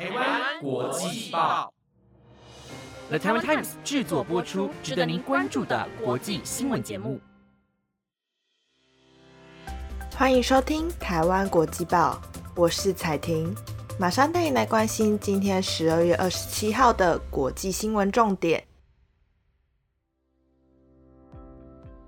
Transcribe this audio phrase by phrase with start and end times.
[0.00, 1.70] 台湾国际报
[3.10, 7.20] ，The Taiwan Times 制作播出，值得您关注的国际新闻节目。
[10.16, 12.18] 欢迎收听台湾国际报，
[12.56, 13.54] 我是彩婷，
[13.98, 18.66] 马上带你来关心今天十二月二十七号的国际新闻重点。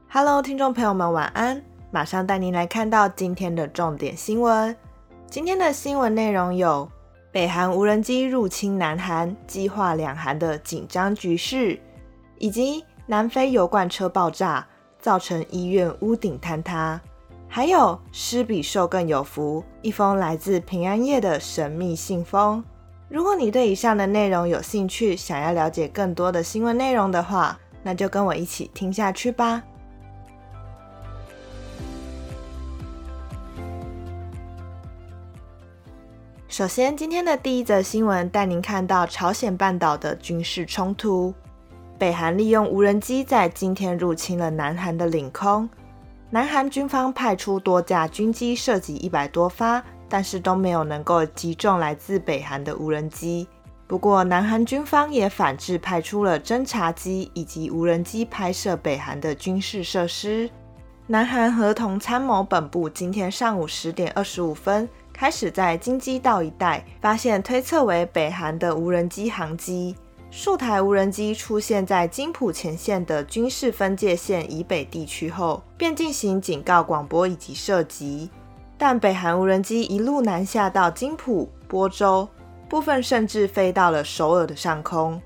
[0.09, 1.63] Hello，听众朋友们，晚安！
[1.91, 4.75] 马上带您来看到今天的重点新闻。
[5.29, 6.91] 今天的新闻内容有：
[7.33, 11.79] 北韩无人机入侵南韩，激化两韩的紧张局势；
[12.37, 14.67] 以及南非油罐车爆炸，
[15.01, 17.01] 造成医院屋顶坍塌；
[17.49, 22.63] 还有施比受更有福，一封来自平安夜的神秘信封。
[23.09, 29.63] 如果你对以上的内容有兴趣，想要了解更多的新闻内容的话，那就跟我一起听下去吧。
[36.53, 41.33] 首先，今天的第一则新闻带您看到朝鲜半岛的军事冲突。
[41.99, 45.67] 北韩利用无人机在今天入侵了南韩的领空。
[46.29, 53.49] 南韩军方派出多架军机射击一百多发，但是都没有能够击中来自北韩的无人机。
[53.87, 60.51] 不过，南韩军方也反制派出了侦察机以及无人机拍摄北韩的军事设施。
[61.07, 64.87] 南韩合同参谋本部今天上午十点二十五分。
[65.23, 69.95] 开始在京畿道一带发现推测为北韩的无人机航机，
[70.33, 78.29] 数台无人机出现在金浦前线的军事分界线以北地区后，便进行警告广播以及射击。
[78.77, 82.29] 但北韩无人机一路南下到金浦、播州，
[82.69, 85.23] 部分甚至飞到了首尔的上空。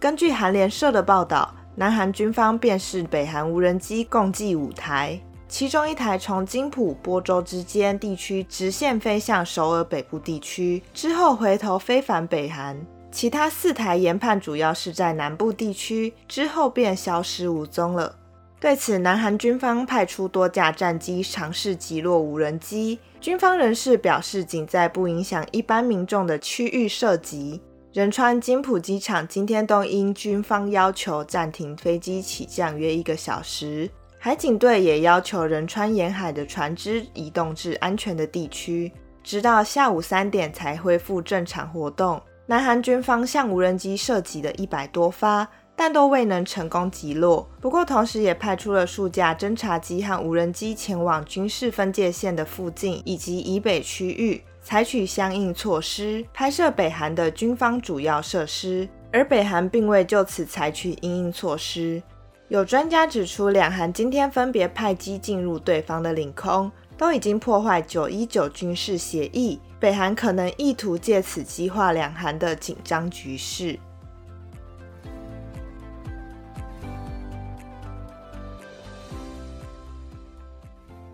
[0.00, 5.20] 根据韩联社的报道，南韩军方辨识北韩无人机共计五台。
[5.48, 12.76] 其中一台从金浦、波州之间地区直线飞向首尔北部地区，之后回头飞返北韩；
[13.10, 18.14] 其他四台研判主要是在南部地区，之后便消失无踪了。
[18.60, 22.98] 对此，南韩军方派出多架战机尝试击落无人机。
[23.20, 27.62] 军方人士表示，仅在不影响一般民众的区域射击。
[27.94, 33.90] 仁川金浦机场今天都因军方要求暂停飞机起降约一个小时。
[34.20, 38.92] 海警队也要求仁川沿海的船只移动至安全的地区，
[39.22, 42.20] 直到下午三点才恢复正常活动。
[42.44, 45.46] 南韩军方向无人机射击了一百多发，
[45.76, 47.48] 但都未能成功击落。
[47.60, 58.88] 不过，同时也派出了数架侦察机和无人机前往军事分界线的附近以及以北区域，采取相应措施拍摄北韩的军方主要设施。
[59.12, 62.02] 而北韩并未就此采取应应措施。
[62.48, 69.60] 有专家指出，两韩今天分别派机进入对方的领空，都已经破坏九一九军事协议。
[69.78, 73.78] 北韩可能意图借此激化两韩的紧张局势。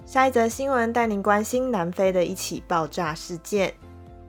[0.06, 3.74] 下一则新闻带您关心南非的一起爆炸事件。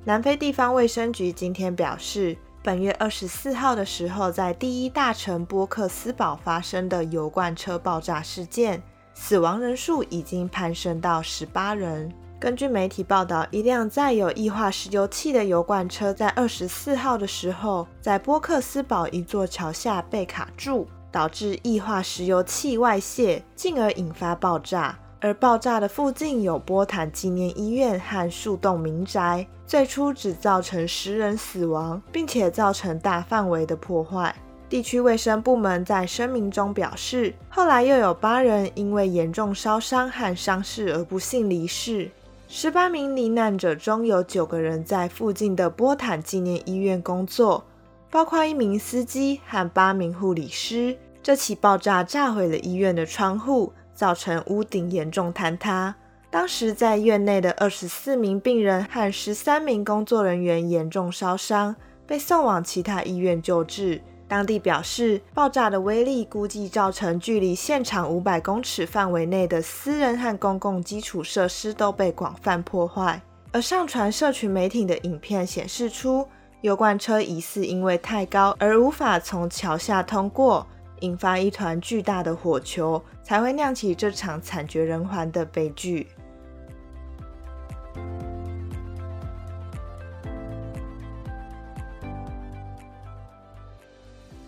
[0.06, 2.36] 南非地方卫生局今天表示。
[2.66, 8.82] 本月二十四号的时候，在第一大城波克斯堡发生的油罐车爆炸事件，
[9.14, 12.12] 死亡人数已经攀升到十八人。
[12.40, 24.98] 根据媒体报道，一辆载有液化石油气的油罐车在二十四号的时候，在波克斯堡一座桥下被卡住，导致液化石油气外泄，进而引发爆炸。
[25.26, 34.36] 而爆炸的附近有波坦纪念医院和数栋民宅，最初只造成十人死亡，并且造成大范围的破坏。
[34.70, 42.12] 地区卫生部门在声明中表示，后来又有八人因为严重烧伤和伤势而不幸离世。
[42.48, 47.64] 十八名罹难者中有九个人在附近的波坦纪念医院工作，
[48.12, 50.96] 包括一名司机和八名护理师。
[51.24, 53.74] 这起爆炸炸毁了医院的窗户。
[53.96, 55.96] 造成屋顶严重坍塌。
[56.30, 61.76] 当时在院内的二十四名病人和十三名工作人员严重烧伤，
[62.06, 64.02] 被送往其他医院救治。
[64.28, 73.22] 当地表示，爆炸的威力估计造成距离现场五百公尺范围内的私人和公共基础设施都被广泛破坏。
[73.52, 76.28] 而上传社群媒体的影片显示出，
[76.62, 80.68] 油罐车疑似因为太高而无法从桥下通过。
[81.02, 86.08] 引发一团巨大的火球，才会酿起这场惨绝人寰的悲剧。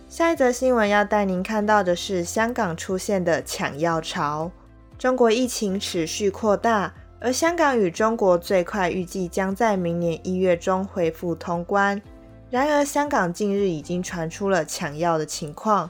[0.08, 4.50] 下一则新闻要带您看到的是香港出现的抢药潮。
[4.98, 12.02] 中国疫情持续扩大，而香港与中国最快预计将在明年一月中恢复通关。
[12.50, 15.88] 然而，香港近日已经传出了抢药的情况，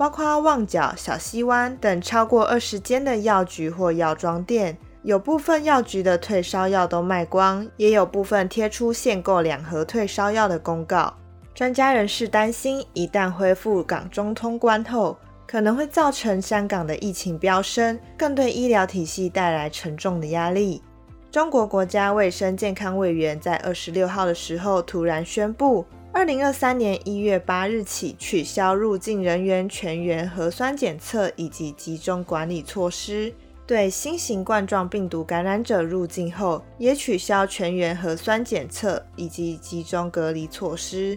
[0.00, 11.12] 包括旺角、小西湾等超过二十间的药局或药妆店，有部分药局的退烧药都卖光，也有部分贴出限购两盒退烧药的公告。
[11.54, 20.80] 专家人士担心，一旦恢复港中通关后，可能会造成香港的疫情飙升，更对医疗体系带来沉重的压力。
[21.30, 25.84] 中国国家卫生健康委员在二十六号的时候突然宣布。
[26.12, 33.32] 二零二三年一月八日起，取消入境人员全员核酸检测以及集中管理措施；
[33.64, 41.16] 对新型冠状病毒感染者入境后，也取消全员核酸检测以及集中隔离措施。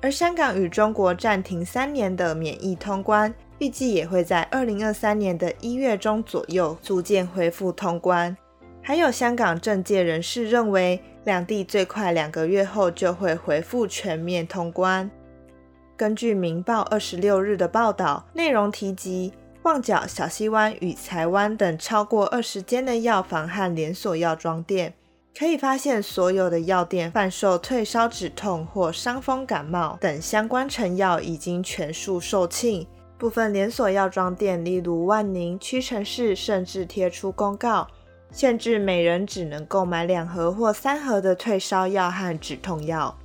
[0.00, 8.34] 而香港与中国暂停三年的免疫通关，预计也会在二零二三年的一月中左右逐渐恢复通关。
[8.88, 10.98] 还有香港政界人士认为。
[11.24, 15.10] 两地最快两个月后就会恢复全面通关。
[15.94, 24.94] 根据《明报》二十六日的报道，内容提及旺角、小西湾与柴湾等超过二十间的药房和连锁药妆店，
[25.38, 32.86] 可以发现所有的药店贩售退烧止痛或伤风感冒等相关成药已经全数售罄。
[33.18, 37.86] 部分连锁药妆店，例如万宁、屈臣氏，甚至贴出公告。
[38.30, 43.16] 限制每人只能购买两盒或三盒的退烧药和止痛药。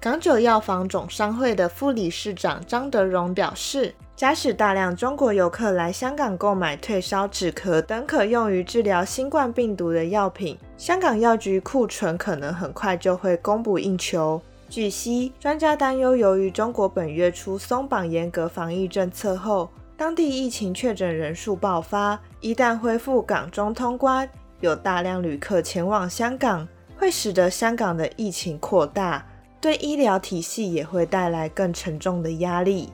[0.00, 14.42] 港九药房总商会的副理事长张德荣表示，假使大量中国游客来香港购买退烧止咳等可用于治疗新冠病毒的药品，香港药局库存可能很快就会供不应求。
[14.68, 19.68] 据悉，专家担忧，由于中国本月初松绑严格防疫政策后，
[20.02, 24.28] 当地疫情确诊人数爆发，一旦恢复港中通关，
[24.58, 26.66] 有大量旅客前往香港，
[26.96, 29.24] 会使得香港的疫情扩大，
[29.60, 32.92] 对医疗体系也会带来更沉重的压力。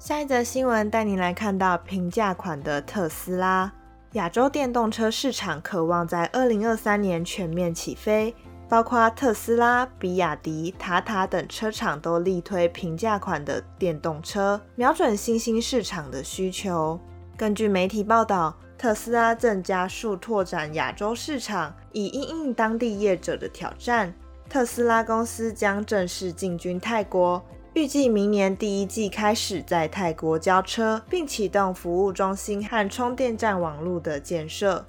[0.00, 3.72] 下一则新闻带您来看到平价款的特斯拉，
[4.14, 8.34] 亚洲电动车市场渴望在二零二三年全面起飞。
[8.68, 16.98] 包括特斯拉、比亚迪、塔塔等车厂都力推平价款的电动车，瞄准新兴市场的需求。
[17.36, 24.12] 根据媒体报道，特斯拉正加速拓展亚洲市场，以应应当地业者的挑战。
[24.48, 34.84] 特斯拉公司将正式进军泰国，预计明年第一季开始在泰国交车，并启动服务中心和充电站网络的建设。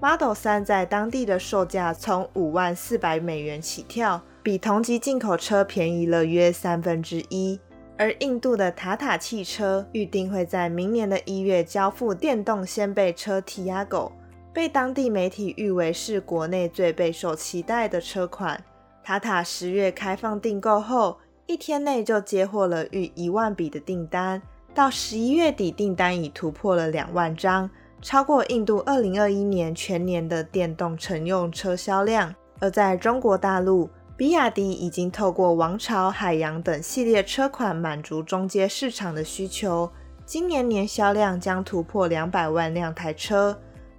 [0.00, 7.58] Model 3在当地的售价从五万四百美元起跳，比同级进口车便宜了约三分之一。
[7.96, 14.12] 而印度的塔塔汽车预定会在明年的一月交付电动掀背车 Tiago，
[14.52, 18.62] 被当地媒体誉为是国内最备受期待的车款。
[19.02, 24.40] 塔塔十月开放订购后，一天内就接获了逾一万笔的订单，
[24.72, 27.68] 到十一月底订单已突破了两万张。
[28.00, 39.90] 超过印度二零二一年全年的电动乘用车销量，而在中国大陆，比亚迪已经透过王朝、海洋等系列车款满足中阶市场的需求，
[40.24, 43.58] 今年年销量将突破两百万辆台车。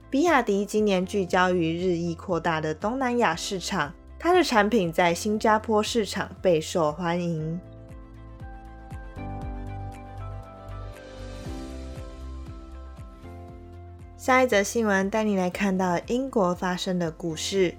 [0.09, 7.59] 比亚迪今年聚焦于日益扩大的东南亚市场，它的产品在新加坡市场备受欢迎。
[14.30, 17.74] 下一则新闻带你来看到英国发生的故事。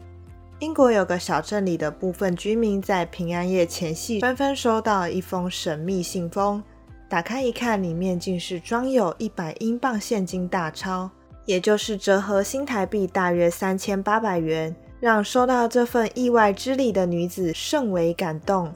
[0.59, 6.61] 英国有个小镇里的部分居民在平安夜前夕纷纷收到一封神秘信封，
[7.09, 11.09] 打开一看，里面竟是装有一百英镑现金大钞，
[11.47, 18.75] 也就是折合新台币大约三千八百元，让收到这份意外之礼的女子甚为感动。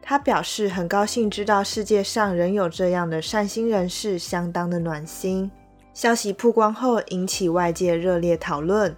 [0.00, 5.50] 她表示很高兴知道世界上仍有这样的善心人士，相当的暖心。
[5.96, 8.94] 消息曝光后，引起外界热烈讨论。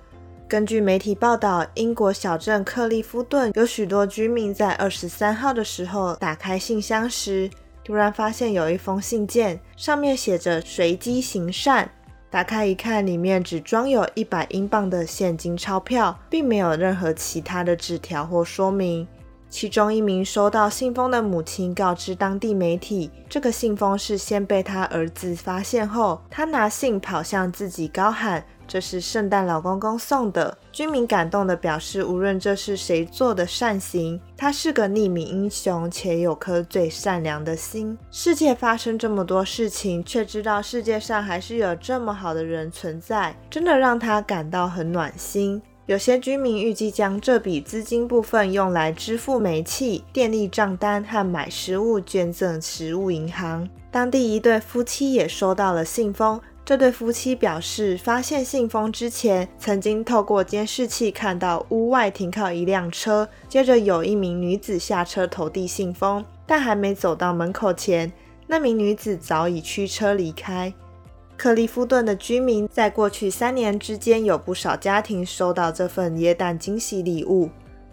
[0.49, 7.49] 根据媒体报道，英国小镇克利夫顿有许多居民在二十三号的时候打开信箱时，
[7.85, 11.89] 突然发现有一封信件，上面写着“随机行善”。
[12.31, 19.07] 打开一看，里面只装有一百英镑的现金钞票，并没有任何其他的纸条或说明。
[19.51, 28.45] 其中一名收到信封的母亲告知当地媒体，这个信封是先被他儿子发现后，他拿信跑向自己高喊。
[28.67, 30.59] 这是圣诞老公公送的。
[30.71, 37.97] 居民感动地表示，无论这是谁做的善行，他是个匿名英雄，且有颗最善良的心。
[38.11, 45.63] 世界发生这么多事情，却知道世界上还是有这么好的人存在，真的让他感到很暖心。
[45.89, 53.67] 有些居民预计将这笔资金部分用来支付煤气、电力账单和买食物，捐赠食物银行。
[53.91, 56.39] 当地一对夫妻也收到了信封。
[56.63, 68.13] 这对夫妻表示，发现信封之前，曾经透过监视器看到屋外停靠一辆车，接着有一名女子下车投递信封，但还没走到门口前，
[68.47, 70.71] 那名女子早已驱车离开。
[71.39, 77.49] 克利夫顿的居民在过去三年之间，有不少家庭收到这份耶诞惊喜礼物，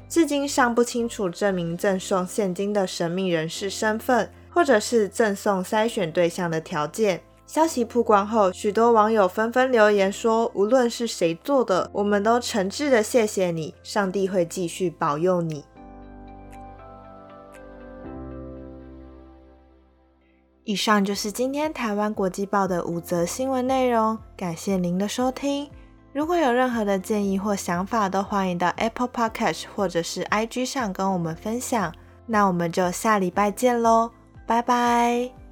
[0.10, 7.22] 至今尚不清楚这名赠送现金的神秘人士身份，或者是赠送筛选对象的条件。
[7.46, 15.64] 消息曝光后，许多网友纷纷留言说：“无论是谁做的，我们都诚挚的谢谢你，上帝会继续保佑你。”
[20.66, 25.70] 以上就是今天台湾国际报的五则新闻内容，感谢您的收听。
[26.12, 31.94] 如果有任何的建议或想法，都欢迎到 Apple Podcast 或者是 IG 上跟我们分享。
[32.26, 34.10] 那我们就下礼拜见喽，
[34.48, 35.45] 拜拜。